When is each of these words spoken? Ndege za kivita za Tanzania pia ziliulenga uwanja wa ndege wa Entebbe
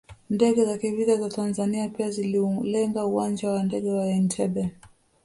Ndege 0.29 0.65
za 0.65 0.77
kivita 0.77 1.15
za 1.15 1.29
Tanzania 1.29 1.89
pia 1.89 2.09
ziliulenga 2.11 3.05
uwanja 3.05 3.49
wa 3.49 3.63
ndege 3.63 3.91
wa 3.91 4.05
Entebbe 4.05 4.71